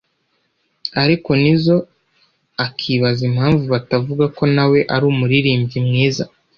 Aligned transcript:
ariko 1.03 1.29
Nizzo 1.41 1.75
akibaza 2.65 3.21
impamvu 3.29 3.63
batavuga 3.73 4.25
ko 4.37 4.43
na 4.55 4.65
we 4.71 4.79
ari 4.93 5.05
umuririmbyi 5.11 5.79
mwiza” 5.87 6.23